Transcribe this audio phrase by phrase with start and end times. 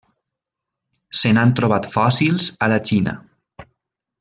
[1.19, 3.15] Se n'han trobat fòssils a la Xina.